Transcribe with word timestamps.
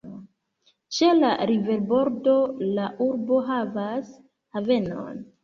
Ĉe 0.99 1.09
la 1.17 1.29
riverbordo 1.51 2.33
la 2.79 2.87
urbo 3.09 3.39
havas 3.51 4.11
havenon. 4.59 5.25